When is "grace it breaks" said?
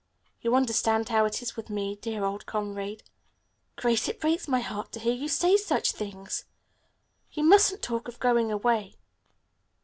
3.75-4.47